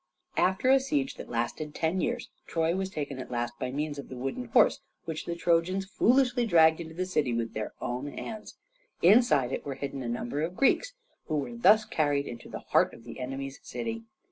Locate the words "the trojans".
5.27-5.85